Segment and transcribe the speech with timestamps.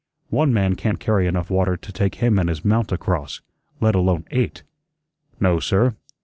[0.31, 3.41] "One man can't carry enough water to take him and his mount across,
[3.79, 4.63] let alone EIGHT.
[5.39, 5.93] No, sir.